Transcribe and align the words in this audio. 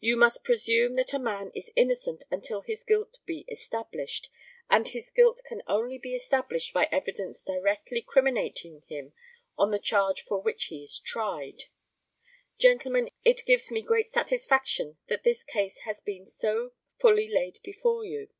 You 0.00 0.16
must 0.16 0.42
presume 0.42 0.94
that 0.94 1.14
a 1.14 1.20
man 1.20 1.52
is 1.54 1.70
innocent 1.76 2.24
until 2.32 2.62
his 2.62 2.82
guilt 2.82 3.20
be 3.26 3.44
established, 3.48 4.28
and 4.68 4.88
his 4.88 5.12
guilt 5.12 5.40
can 5.46 5.62
only 5.68 5.98
be 5.98 6.16
established 6.16 6.72
by 6.74 6.88
evidence 6.90 7.44
directly 7.44 8.02
criminating 8.02 8.82
him 8.88 9.12
on 9.56 9.70
the 9.70 9.78
charge 9.78 10.22
for 10.22 10.40
which 10.42 10.64
he 10.64 10.82
is 10.82 10.98
tried. 10.98 11.66
Gentlemen, 12.58 13.08
it 13.24 13.46
gives 13.46 13.70
me 13.70 13.80
great 13.82 14.08
satisfaction 14.10 14.98
that 15.06 15.22
this 15.22 15.44
case 15.44 15.78
has 15.82 16.00
been 16.00 16.26
so 16.26 16.72
fully 16.98 17.28
laid 17.28 17.60
before 17.62 18.04
you. 18.04 18.30